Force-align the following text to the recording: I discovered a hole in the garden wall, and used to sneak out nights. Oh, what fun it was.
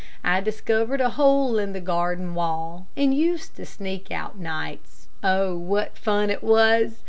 I 0.23 0.41
discovered 0.41 0.99
a 0.99 1.11
hole 1.11 1.59
in 1.59 1.73
the 1.73 1.79
garden 1.79 2.33
wall, 2.33 2.87
and 2.97 3.13
used 3.13 3.55
to 3.57 3.67
sneak 3.67 4.09
out 4.09 4.35
nights. 4.35 5.09
Oh, 5.23 5.55
what 5.55 5.95
fun 5.95 6.31
it 6.31 6.41
was. 6.43 6.95